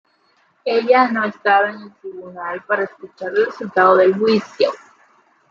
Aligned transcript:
Ella 0.65 1.11
no 1.11 1.25
estaba 1.25 1.69
en 1.69 1.81
el 1.83 1.93
tribunal 1.93 2.63
para 2.63 2.85
escuchar 2.85 3.29
el 3.35 3.45
resultado 3.45 3.97
del 3.97 4.15
juicio. 4.15 4.71